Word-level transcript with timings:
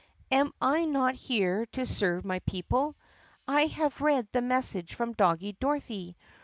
"Am 0.31 0.51
I 0.59 0.85
not 0.85 1.13
here 1.13 1.67
to 1.73 1.85
serve 1.85 2.25
my 2.25 2.39
people? 2.39 2.95
I 3.47 3.67
have 3.67 4.01
read 4.01 4.27
the 4.31 4.41
message 4.41 4.95
from 4.95 5.13
Doggie 5.13 5.55
Dorothy. 5.59 6.17